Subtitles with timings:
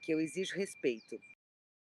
[0.00, 1.16] que eu exijo respeito.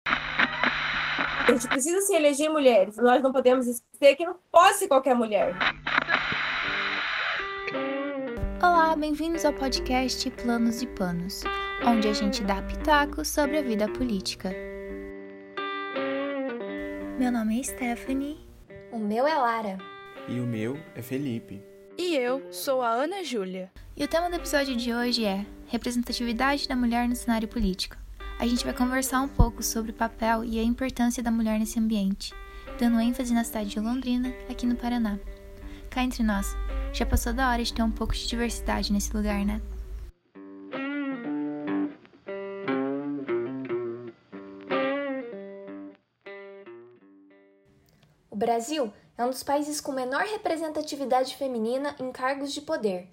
[0.05, 2.97] A gente precisa se eleger mulheres.
[2.97, 5.55] Nós não podemos esquecer que não pode ser qualquer mulher.
[8.61, 11.43] Olá, bem-vindos ao podcast Planos e Panos,
[11.85, 14.51] onde a gente dá pitacos sobre a vida política.
[17.17, 18.39] Meu nome é Stephanie.
[18.91, 19.77] O meu é Lara.
[20.27, 21.61] E o meu é Felipe.
[21.97, 23.71] E eu sou a Ana Júlia.
[23.95, 28.06] E o tema do episódio de hoje é Representatividade da Mulher no cenário político.
[28.39, 31.79] A gente vai conversar um pouco sobre o papel e a importância da mulher nesse
[31.79, 32.35] ambiente,
[32.79, 35.17] dando ênfase na cidade de Londrina, aqui no Paraná.
[35.89, 36.55] Cá entre nós,
[36.93, 39.59] já passou da hora de ter um pouco de diversidade nesse lugar, né?
[48.29, 53.09] O Brasil é um dos países com menor representatividade feminina em cargos de poder.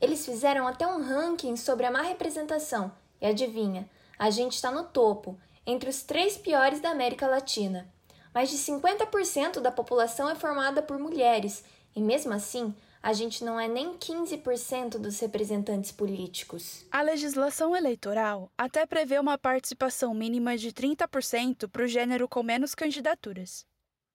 [0.00, 4.84] Eles fizeram até um ranking sobre a má representação, e adivinha, a gente está no
[4.84, 7.90] topo, entre os três piores da América Latina.
[8.34, 11.64] Mais de 50% da população é formada por mulheres,
[11.96, 16.84] e mesmo assim, a gente não é nem 15% dos representantes políticos.
[16.92, 22.74] A legislação eleitoral até prevê uma participação mínima de 30% para o gênero com menos
[22.74, 23.66] candidaturas,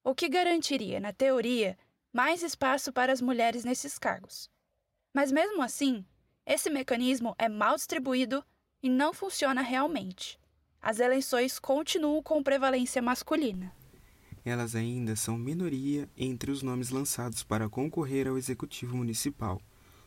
[0.03, 1.75] o que garantiria, na teoria,
[2.14, 4.52] mais espaço para as mulheres nesses cargos.
[5.12, 6.06] Mas mesmo assim,
[6.45, 8.45] esse mecanismo é mal distribuído
[8.86, 10.39] e não funciona realmente.
[10.81, 13.73] As eleições continuam com prevalência masculina
[14.45, 19.59] elas ainda são minoria entre os nomes lançados para concorrer ao Executivo Municipal.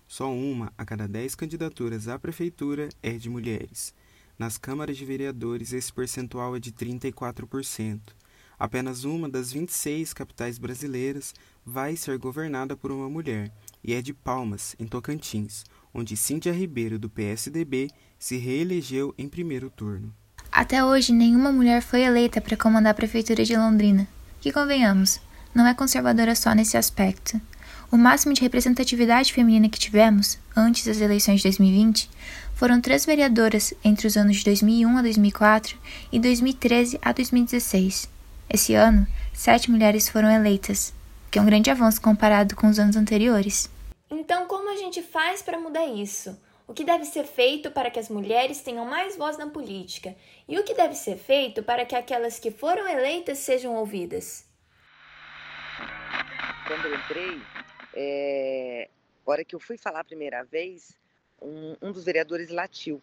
[0.06, 3.92] Só uma a cada dez candidaturas à Prefeitura é de mulheres.
[4.38, 8.00] Nas câmaras de vereadores, esse percentual é de 34%.
[8.56, 11.34] Apenas uma das 26 capitais brasileiras
[11.66, 16.98] vai ser governada por uma mulher, e é de Palmas, em Tocantins, onde Cíntia Ribeiro,
[16.98, 20.12] do PSDB, se reelegeu em primeiro turno.
[20.50, 24.08] Até hoje, nenhuma mulher foi eleita para comandar a Prefeitura de Londrina
[24.40, 25.20] que convenhamos,
[25.54, 27.40] não é conservadora só nesse aspecto.
[27.90, 32.10] O máximo de representatividade feminina que tivemos, antes das eleições de 2020,
[32.54, 35.78] foram três vereadoras entre os anos de 2001 a 2004
[36.12, 38.08] e 2013 a 2016.
[38.50, 40.92] Esse ano, sete mulheres foram eleitas,
[41.30, 43.70] que é um grande avanço comparado com os anos anteriores.
[44.10, 46.36] Então, como a gente faz para mudar isso?
[46.68, 50.14] O que deve ser feito para que as mulheres tenham mais voz na política?
[50.46, 54.46] E o que deve ser feito para que aquelas que foram eleitas sejam ouvidas?
[56.66, 57.40] Quando eu entrei,
[57.94, 58.90] é...
[59.24, 60.94] hora que eu fui falar a primeira vez,
[61.40, 63.00] um, um dos vereadores latiu,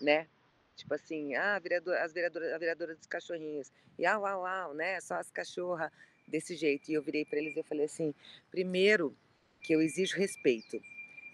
[0.00, 0.26] né?
[0.74, 4.98] Tipo assim, ah, vereador, as vereadoras, a vereadora dos cachorrinhos, e au, au, au, né?
[5.02, 5.92] Só as cachorras
[6.26, 6.90] desse jeito.
[6.90, 8.14] E eu virei para eles e falei assim:
[8.50, 9.14] primeiro,
[9.60, 10.80] que eu exijo respeito.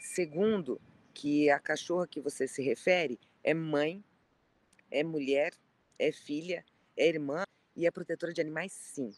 [0.00, 0.80] Segundo,
[1.18, 4.04] que a cachorra que você se refere é mãe,
[4.88, 5.52] é mulher,
[5.98, 6.64] é filha,
[6.96, 7.42] é irmã
[7.74, 9.12] e é protetora de animais, sim.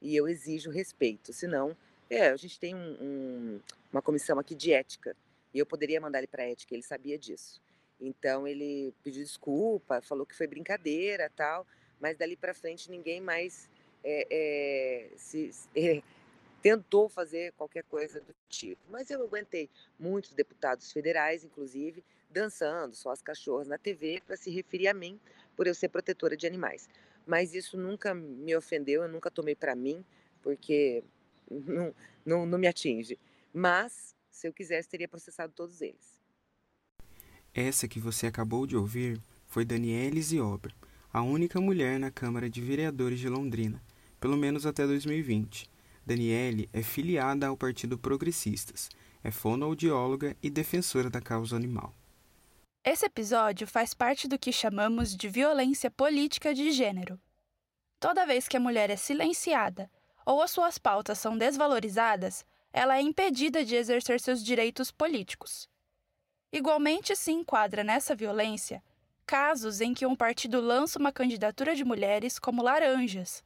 [0.00, 1.76] E eu exijo respeito, senão,
[2.08, 3.60] é, a gente tem um, um,
[3.92, 5.16] uma comissão aqui de ética
[5.52, 7.60] e eu poderia mandar ele para ética, ele sabia disso.
[8.00, 11.66] Então ele pediu desculpa, falou que foi brincadeira, tal,
[12.00, 13.68] mas dali para frente ninguém mais
[14.04, 15.50] é, é, se,
[16.64, 18.80] tentou fazer qualquer coisa do tipo.
[18.90, 19.68] Mas eu aguentei
[20.00, 25.20] muitos deputados federais, inclusive, dançando só as cachorras na TV para se referir a mim
[25.54, 26.88] por eu ser protetora de animais.
[27.26, 30.02] Mas isso nunca me ofendeu, eu nunca tomei para mim,
[30.40, 31.04] porque
[31.50, 33.18] não, não, não me atinge.
[33.52, 36.18] Mas, se eu quisesse, teria processado todos eles.
[37.52, 40.74] Essa que você acabou de ouvir foi Daniele Ziober,
[41.12, 43.82] a única mulher na Câmara de Vereadores de Londrina,
[44.18, 45.73] pelo menos até 2020
[46.06, 48.90] Daniele é filiada ao Partido Progressistas,
[49.22, 51.94] é fonoaudióloga e defensora da causa animal.
[52.84, 57.18] Esse episódio faz parte do que chamamos de violência política de gênero.
[57.98, 59.90] Toda vez que a mulher é silenciada
[60.26, 65.68] ou as suas pautas são desvalorizadas, ela é impedida de exercer seus direitos políticos.
[66.52, 68.82] Igualmente se enquadra nessa violência
[69.26, 73.42] casos em que um partido lança uma candidatura de mulheres como laranjas,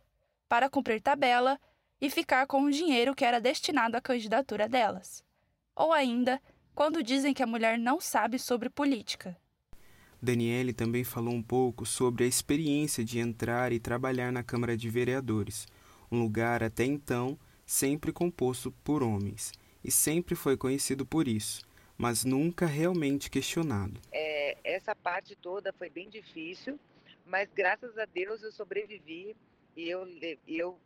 [0.48, 1.58] para cumprir tabela
[2.00, 5.24] e ficar com o dinheiro que era destinado à candidatura delas.
[5.74, 6.40] Ou ainda,
[6.74, 9.36] quando dizem que a mulher não sabe sobre política.
[10.20, 14.88] Daniele também falou um pouco sobre a experiência de entrar e trabalhar na Câmara de
[14.88, 15.66] Vereadores,
[16.10, 19.52] um lugar até então sempre composto por homens,
[19.84, 21.62] e sempre foi conhecido por isso,
[21.96, 24.00] mas nunca realmente questionado.
[24.10, 26.78] É, essa parte toda foi bem difícil,
[27.26, 29.36] mas graças a Deus eu sobrevivi
[29.76, 30.08] e eu,
[30.46, 30.78] eu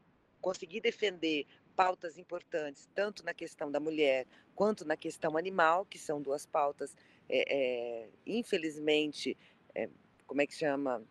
[0.42, 6.20] conseguir defender pautas importantes, tanto na questão da mulher quanto na questão animal, que são
[6.20, 6.94] duas pautas,
[7.28, 9.38] é, é, infelizmente,
[9.74, 9.88] é,
[10.26, 11.02] como é que chama,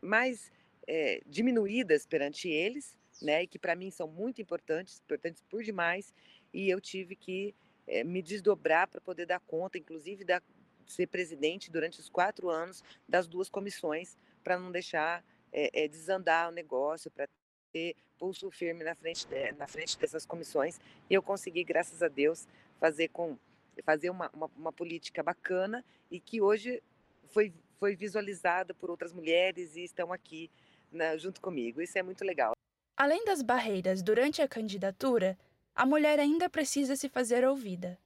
[0.00, 0.50] mais
[0.86, 3.42] é, diminuídas perante eles, né?
[3.42, 6.14] E que para mim são muito importantes, importantes por demais.
[6.52, 7.54] E eu tive que
[7.86, 10.40] é, me desdobrar para poder dar conta, inclusive da,
[10.86, 16.52] ser presidente durante os quatro anos das duas comissões, para não deixar é, desandar o
[16.52, 17.28] negócio, para
[17.72, 20.78] ter pulso firme na frente, de, na frente dessas comissões.
[21.10, 22.46] E eu consegui, graças a Deus,
[22.78, 23.36] fazer com
[23.84, 26.82] fazer uma, uma, uma política bacana e que hoje
[27.28, 30.50] foi, foi visualizada por outras mulheres e estão aqui
[30.90, 31.80] né, junto comigo.
[31.80, 32.52] Isso é muito legal.
[32.96, 35.38] Além das barreiras durante a candidatura,
[35.74, 37.98] a mulher ainda precisa se fazer ouvida.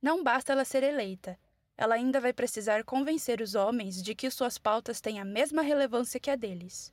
[0.00, 1.38] Não basta ela ser eleita,
[1.76, 6.18] ela ainda vai precisar convencer os homens de que suas pautas têm a mesma relevância
[6.18, 6.92] que a deles.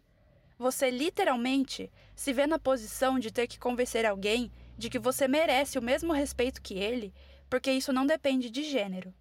[0.60, 5.80] Você literalmente se vê na posição de ter que convencer alguém de que você merece
[5.80, 7.14] o mesmo respeito que ele,
[7.50, 9.14] porque isso não depende de gênero.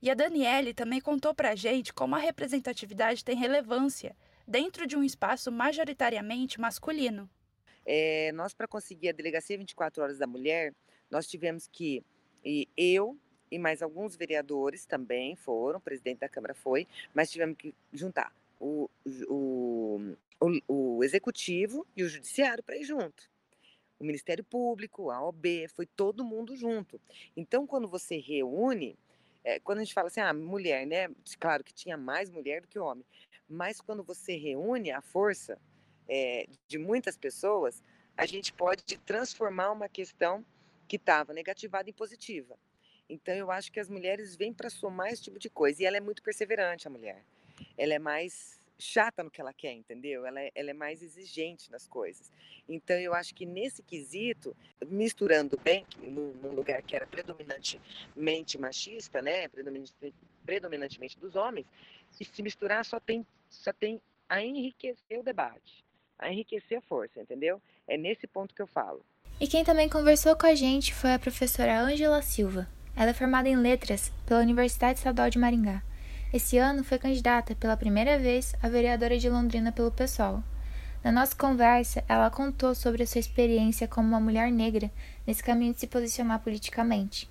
[0.00, 4.16] E a Daniele também contou pra gente como a representatividade tem relevância
[4.46, 7.28] dentro de um espaço majoritariamente masculino.
[7.84, 10.72] É, nós, para conseguir a Delegacia 24 Horas da Mulher,
[11.10, 12.04] nós tivemos que,
[12.44, 13.18] e eu
[13.50, 18.32] e mais alguns vereadores também foram, o presidente da Câmara foi, mas tivemos que juntar
[18.60, 18.88] o,
[19.28, 23.28] o, o, o Executivo e o Judiciário para ir junto.
[23.98, 27.00] O Ministério Público, a OB, foi todo mundo junto.
[27.36, 28.96] Então, quando você reúne,
[29.42, 31.08] é, quando a gente fala assim, ah, mulher, né?
[31.40, 33.04] Claro que tinha mais mulher do que homem,
[33.48, 35.58] mas quando você reúne a força
[36.08, 37.82] é, de muitas pessoas,
[38.16, 40.44] a gente pode transformar uma questão
[40.86, 42.56] que estava negativada em positiva.
[43.08, 45.82] Então, eu acho que as mulheres vêm para somar esse tipo de coisa.
[45.82, 47.24] E ela é muito perseverante, a mulher.
[47.76, 50.24] Ela é mais chata no que ela quer, entendeu?
[50.24, 52.30] Ela é, ela é mais exigente nas coisas.
[52.68, 59.48] Então, eu acho que nesse quesito, misturando bem, num, lugar que era predominantemente machista, né?
[59.48, 60.14] Predominantemente,
[60.44, 61.66] predominantemente dos homens,
[62.18, 65.84] e se misturar só tem só tem a enriquecer o debate,
[66.18, 67.60] a enriquecer a força, entendeu?
[67.86, 69.04] É nesse ponto que eu falo.
[69.40, 72.68] E quem também conversou com a gente foi a professora Ângela Silva.
[72.94, 75.82] Ela é formada em Letras pela Universidade Estadual de Maringá.
[76.30, 80.42] Esse ano foi candidata pela primeira vez a vereadora de Londrina pelo PSOL.
[81.02, 84.90] Na nossa conversa, ela contou sobre a sua experiência como uma mulher negra
[85.26, 87.30] nesse caminho de se posicionar politicamente.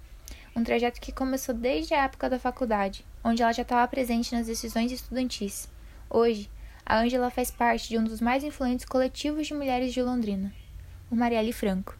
[0.55, 4.47] Um trajeto que começou desde a época da faculdade, onde ela já estava presente nas
[4.47, 5.69] decisões estudantis.
[6.09, 6.49] Hoje,
[6.83, 10.51] a Ângela faz parte de um dos mais influentes coletivos de mulheres de Londrina,
[11.11, 11.95] o Marielle Franco.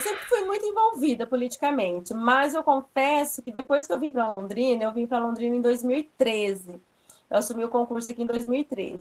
[0.00, 4.84] Sempre fui muito envolvida politicamente, mas eu confesso que depois que eu vim para Londrina,
[4.84, 6.80] eu vim para Londrina em 2013.
[7.30, 9.00] Eu assumi o concurso aqui em 2013.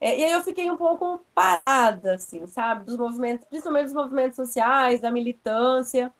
[0.00, 4.36] É, e aí eu fiquei um pouco parada, assim, sabe, dos movimentos, principalmente dos movimentos
[4.36, 6.12] sociais, da militância.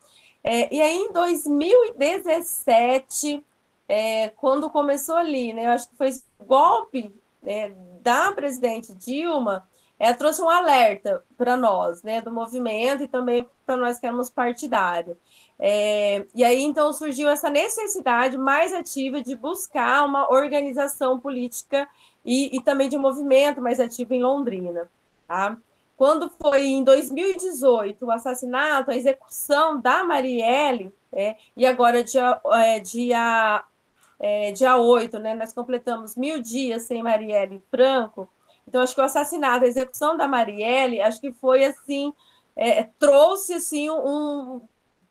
[0.43, 3.45] É, e aí em 2017
[3.87, 5.65] é, quando começou ali, né?
[5.65, 9.67] Eu acho que foi o golpe né, da presidente Dilma,
[10.01, 14.31] é, trouxe um alerta para nós, né, do movimento e também para nós que éramos
[14.31, 15.15] partidários.
[15.59, 21.87] É, e aí então surgiu essa necessidade mais ativa de buscar uma organização política
[22.25, 24.89] e, e também de movimento mais ativo em Londrina.
[25.27, 25.55] Tá?
[25.95, 32.79] Quando foi em 2018 o assassinato, a execução da Marielle, é, e agora dia, é,
[32.79, 33.63] dia
[34.19, 38.27] é, dia 8, né, nós completamos mil dias sem Marielle Franco.
[38.71, 42.13] Então, acho que o assassinato, a execução da Marielle, acho que foi assim,
[42.55, 44.61] é, trouxe assim um.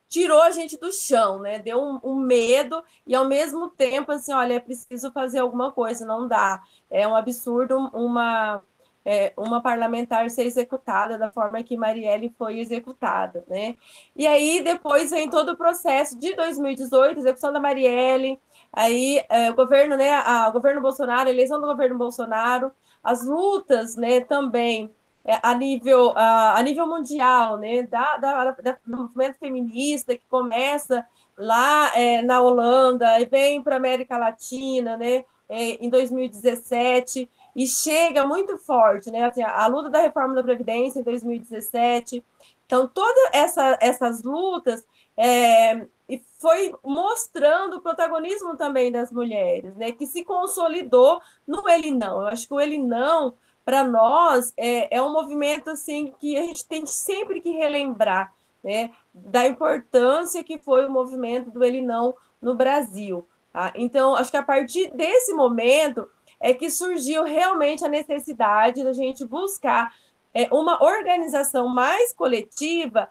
[0.08, 1.58] tirou a gente do chão, né?
[1.58, 6.06] Deu um, um, medo e ao mesmo tempo, assim, olha, é preciso fazer alguma coisa,
[6.06, 6.62] não dá.
[6.90, 8.62] É um absurdo uma,
[9.04, 13.76] é, uma parlamentar ser executada da forma que Marielle foi executada, né?
[14.16, 18.40] E aí depois vem todo o processo de 2018, execução da Marielle,
[18.72, 22.70] Aí é, o governo, né, a, o governo Bolsonaro, a eleição do governo Bolsonaro,
[23.02, 24.90] as lutas, né, também
[25.24, 30.22] é, a nível a, a, nível mundial, né, da, da, da, do movimento feminista que
[30.28, 31.04] começa
[31.36, 37.66] lá é, na Holanda e vem para a América Latina, né, é, em 2017 e
[37.66, 42.24] chega muito forte, né, assim, a, a luta da reforma da previdência em 2017.
[42.66, 44.84] Então todas essa, essas lutas
[45.16, 51.92] é, e foi mostrando o protagonismo também das mulheres, né, que se consolidou no Ele
[51.92, 52.22] Não.
[52.22, 56.42] Eu acho que o Ele Não, para nós, é, é um movimento assim que a
[56.42, 62.12] gente tem sempre que relembrar, né, da importância que foi o movimento do Ele Não
[62.42, 63.24] no Brasil.
[63.52, 63.72] Tá?
[63.76, 66.08] Então, acho que a partir desse momento
[66.40, 69.94] é que surgiu realmente a necessidade da gente buscar
[70.34, 73.08] é, uma organização mais coletiva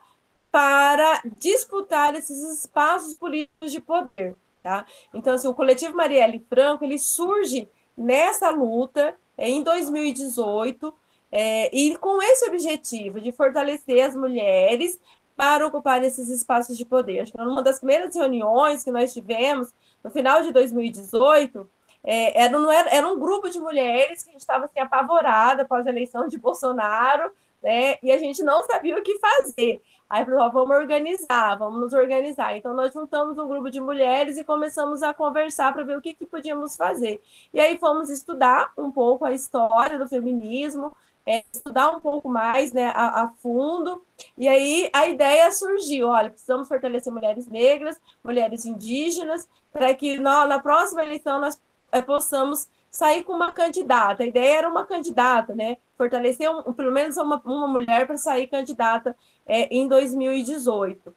[0.52, 4.36] para disputar esses espaços políticos de poder.
[4.62, 4.86] Tá?
[5.14, 10.94] Então, assim, o coletivo Marielle Franco ele surge nessa luta é, em 2018
[11.32, 15.00] é, e com esse objetivo de fortalecer as mulheres
[15.36, 17.22] para ocupar esses espaços de poder.
[17.22, 21.70] Acho que numa das primeiras reuniões que nós tivemos no final de 2018
[22.04, 25.64] é, era, não era, era um grupo de mulheres que a gente estava assim, apavorada
[25.64, 27.98] após a eleição de Bolsonaro, né?
[28.02, 29.82] E a gente não sabia o que fazer.
[30.10, 32.58] Aí falou, vamos organizar, vamos nos organizar.
[32.58, 36.16] Então, nós juntamos um grupo de mulheres e começamos a conversar para ver o que,
[36.16, 37.22] que podíamos fazer.
[37.54, 40.92] E aí fomos estudar um pouco a história do feminismo,
[41.28, 44.04] é, estudar um pouco mais né, a, a, fundo.
[44.36, 50.48] E aí a ideia surgiu: olha, precisamos fortalecer mulheres negras, mulheres indígenas, para que na,
[50.48, 51.62] na próxima eleição nós
[51.92, 54.24] é, possamos sair com uma candidata.
[54.24, 55.78] A ideia era uma candidata, né?
[55.98, 59.16] Fortalecer um, pelo menos uma, uma mulher para sair candidata
[59.46, 61.14] é, em 2018.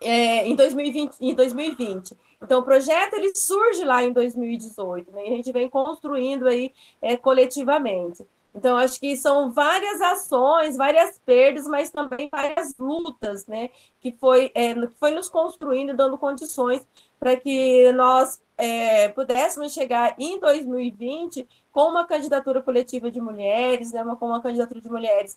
[0.00, 2.16] É, em, 2020, em 2020.
[2.42, 5.28] Então, o projeto ele surge lá em 2018, né?
[5.28, 8.26] E a gente vem construindo aí é, coletivamente.
[8.54, 13.70] Então, acho que são várias ações, várias perdas, mas também várias lutas, né?
[14.00, 16.86] Que foi, é, foi nos construindo, dando condições
[17.18, 24.02] para que nós é, pudéssemos chegar em 2020 com uma candidatura coletiva de mulheres, né,
[24.02, 25.36] uma, com uma candidatura de mulheres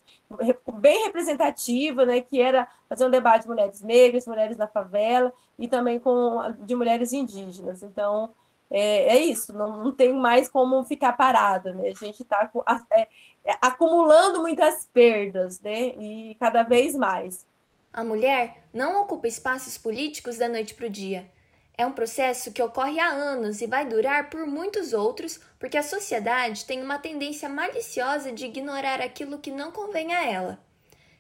[0.79, 5.67] bem representativa, né, que era fazer um debate de mulheres negras, mulheres da favela e
[5.67, 7.81] também com de mulheres indígenas.
[7.81, 8.29] Então,
[8.69, 11.89] é, é isso, não, não, tem mais como ficar parada, né?
[11.89, 12.51] A gente está
[12.91, 15.93] é, é, acumulando muitas perdas, né?
[15.97, 17.45] E cada vez mais.
[17.93, 21.29] A mulher não ocupa espaços políticos da noite para o dia.
[21.77, 25.83] É um processo que ocorre há anos e vai durar por muitos outros, porque a
[25.83, 30.59] sociedade tem uma tendência maliciosa de ignorar aquilo que não convém a ela.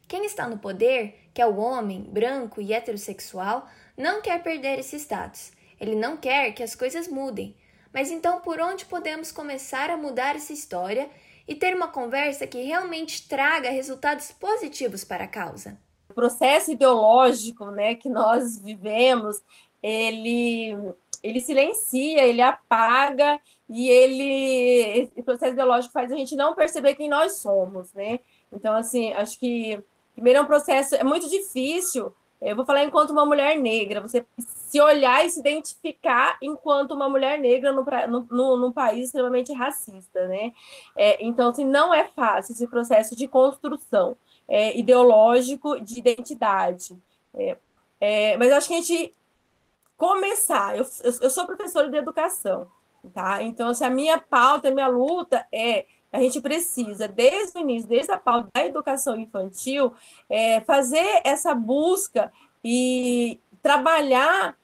[0.07, 4.95] Quem está no poder, que é o homem, branco e heterossexual, não quer perder esse
[4.97, 5.51] status.
[5.79, 7.55] Ele não quer que as coisas mudem.
[7.93, 11.09] Mas então, por onde podemos começar a mudar essa história
[11.47, 15.79] e ter uma conversa que realmente traga resultados positivos para a causa?
[16.09, 19.41] O processo ideológico né, que nós vivemos
[19.81, 20.75] ele,
[21.23, 27.09] ele silencia, ele apaga e ele esse processo ideológico faz a gente não perceber quem
[27.09, 28.19] nós somos, né?
[28.51, 29.81] Então, assim, acho que
[30.13, 32.13] primeiro é um processo é muito difícil.
[32.41, 37.09] Eu vou falar enquanto uma mulher negra, você se olhar e se identificar enquanto uma
[37.09, 37.83] mulher negra no,
[38.29, 40.53] no, num país extremamente racista, né?
[40.95, 44.15] É, então, assim, não é fácil esse processo de construção
[44.47, 46.95] é, ideológico de identidade.
[47.33, 47.57] É,
[47.99, 49.15] é mas acho que a gente
[49.97, 50.77] começar.
[50.77, 50.85] Eu,
[51.21, 52.67] eu sou professora de educação,
[53.13, 53.41] tá?
[53.41, 55.85] Então, se assim, a minha pauta, a minha luta é
[56.17, 59.93] a gente precisa, desde o início, desde a pauta da educação infantil,
[60.27, 62.33] é, fazer essa busca
[62.63, 64.57] e trabalhar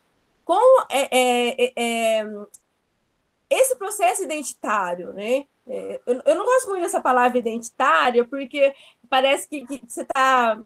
[0.44, 2.26] com é, é, é, é
[3.52, 5.46] esse processo identitário, né?
[5.68, 8.74] É, eu, eu, não gosto muito dessa palavra identitária, porque
[9.08, 10.60] parece que, que você está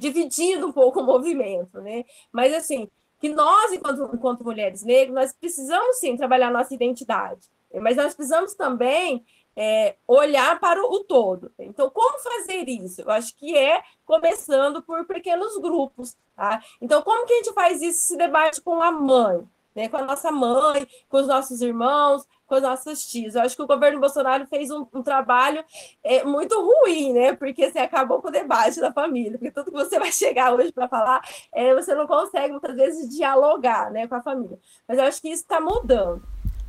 [0.00, 2.04] dividindo um pouco o movimento, né?
[2.32, 7.48] Mas, assim, que nós, enquanto, enquanto mulheres negras, nós precisamos sim trabalhar nossa identidade,
[7.80, 9.24] mas nós precisamos também
[9.60, 11.50] é, olhar para o, todo.
[11.58, 13.00] Então, como fazer isso?
[13.00, 16.16] Eu acho que é começando por pequenos grupos.
[16.36, 16.62] Tá?
[16.80, 19.44] Então, como que a gente faz isso, esse debate com a mãe?
[19.74, 23.36] Né, com a nossa mãe, com os nossos irmãos, com as nossas tias.
[23.36, 25.64] Eu acho que o governo Bolsonaro fez um, um trabalho
[26.02, 27.32] é, muito ruim, né?
[27.32, 29.38] Porque você acabou com o debate da família.
[29.38, 31.20] Porque tudo que você vai chegar hoje para falar,
[31.52, 34.58] é, você não consegue muitas vezes dialogar né, com a família.
[34.88, 36.24] Mas eu acho que isso está mudando.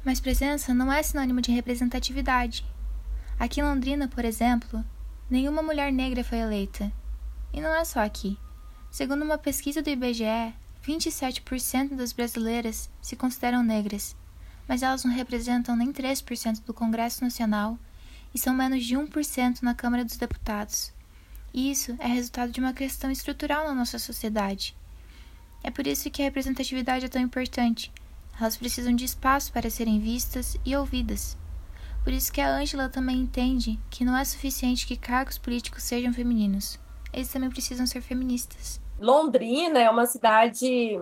[0.05, 2.63] Mas presença não é sinônimo de representatividade.
[3.39, 4.83] Aqui em Londrina, por exemplo,
[5.29, 6.91] nenhuma mulher negra foi eleita.
[7.53, 8.37] E não é só aqui.
[8.91, 10.53] Segundo uma pesquisa do IBGE,
[10.85, 14.15] 27% das brasileiras se consideram negras
[14.69, 17.79] mas elas não representam nem 3% do Congresso Nacional
[18.31, 20.93] e são menos de 1% na Câmara dos Deputados.
[21.51, 24.77] E isso é resultado de uma questão estrutural na nossa sociedade.
[25.63, 27.91] É por isso que a representatividade é tão importante.
[28.39, 31.35] Elas precisam de espaço para serem vistas e ouvidas.
[32.03, 36.13] Por isso que a Ângela também entende que não é suficiente que cargos políticos sejam
[36.13, 36.79] femininos.
[37.13, 38.81] Eles também precisam ser feministas.
[38.99, 40.99] Londrina é uma cidade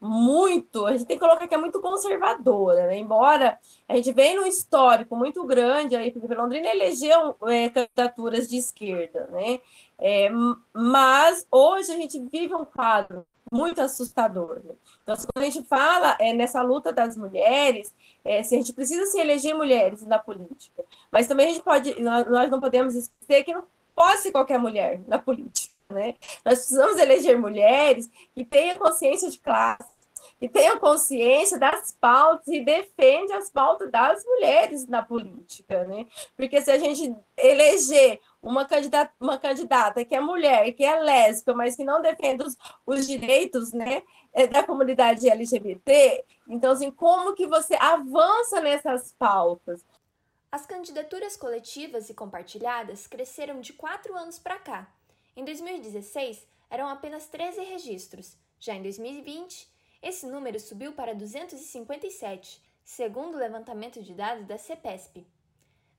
[0.00, 2.98] muito, a gente tem que colocar que é muito conservadora, né?
[2.98, 8.58] embora a gente venha num histórico muito grande aí, porque Londrina elegeu é, candidaturas de
[8.58, 9.60] esquerda, né?
[9.98, 10.30] É,
[10.72, 14.60] mas hoje a gente vive um quadro muito assustador.
[14.64, 14.74] Né?
[15.02, 17.92] Então, quando a gente fala é, nessa luta das mulheres,
[18.24, 22.00] é, se a gente precisa se eleger mulheres na política, mas também a gente pode,
[22.00, 23.64] nós não podemos esquecer que não
[23.94, 25.74] pode ser qualquer mulher na política.
[25.90, 26.14] Né?
[26.44, 29.88] Nós precisamos eleger mulheres que tenham consciência de classe,
[30.40, 36.06] e tem a consciência das pautas e defende as pautas das mulheres na política, né?
[36.36, 41.54] Porque se a gente eleger uma candidata, uma candidata que é mulher, que é lésbica,
[41.54, 44.02] mas que não defende os, os direitos, né,
[44.32, 49.84] é, da comunidade LGBT, então, assim, como que você avança nessas pautas?
[50.50, 54.90] As candidaturas coletivas e compartilhadas cresceram de quatro anos para cá.
[55.36, 58.34] Em 2016, eram apenas 13 registros.
[58.58, 59.68] Já em 2020,
[60.00, 65.26] esse número subiu para 257, segundo o levantamento de dados da CEPESP.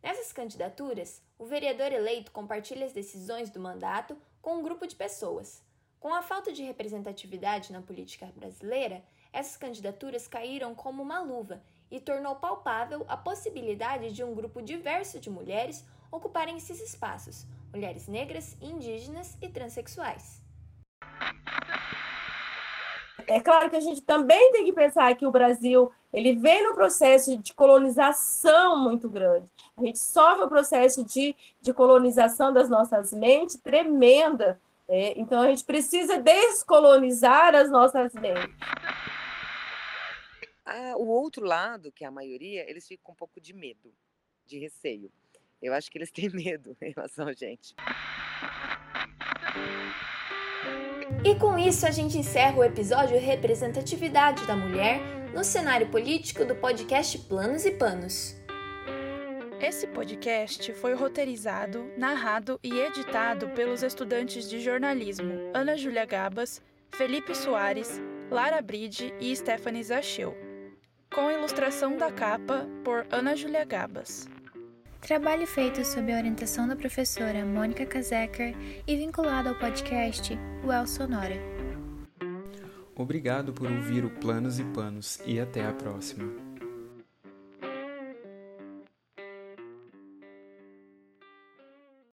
[0.01, 5.61] Nessas candidaturas, o vereador eleito compartilha as decisões do mandato com um grupo de pessoas.
[5.99, 9.03] Com a falta de representatividade na política brasileira,
[9.33, 15.19] essas candidaturas caíram como uma luva e tornou palpável a possibilidade de um grupo diverso
[15.19, 20.41] de mulheres ocuparem esses espaços, mulheres negras, indígenas e transexuais.
[23.29, 26.73] É claro que a gente também tem que pensar que o Brasil ele vem no
[26.73, 29.47] processo de colonização muito grande.
[29.77, 34.59] A gente sofre o processo de, de colonização das nossas mentes tremenda.
[34.87, 35.13] Né?
[35.15, 38.55] Então a gente precisa descolonizar as nossas mentes.
[40.65, 43.93] Ah, o outro lado, que é a maioria, eles ficam com um pouco de medo,
[44.47, 45.11] de receio.
[45.61, 47.75] Eu acho que eles têm medo em relação a gente.
[51.23, 55.01] E com isso a gente encerra o episódio Representatividade da Mulher
[55.33, 58.37] no cenário político do podcast Planos e Panos.
[59.59, 66.61] Esse podcast foi roteirizado, narrado e editado pelos estudantes de jornalismo Ana Júlia Gabas,
[66.91, 70.33] Felipe Soares, Lara Bride e Stephanie Zacheu,
[71.13, 74.25] com ilustração da capa por Ana Júlia Gabas.
[75.01, 78.53] Trabalho feito sob a orientação da professora Mônica Kazeker
[78.85, 81.35] e vinculado ao podcast UEL Sonora.
[82.95, 86.48] Obrigado por ouvir o Planos e Panos e até a próxima.